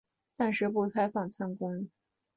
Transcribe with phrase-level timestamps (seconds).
[0.33, 1.87] 暂时不开放参观